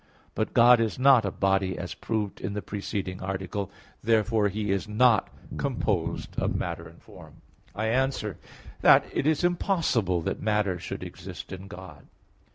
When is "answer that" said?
7.85-9.05